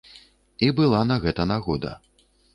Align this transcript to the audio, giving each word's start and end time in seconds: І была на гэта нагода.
І 0.67 0.69
была 0.79 1.03
на 1.11 1.19
гэта 1.27 1.47
нагода. 1.53 1.95